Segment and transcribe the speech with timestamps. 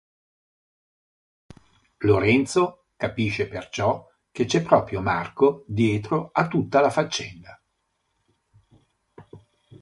[1.99, 7.61] Lorenzo capisce perciò che c'è proprio Marco dietro a tutta la faccenda.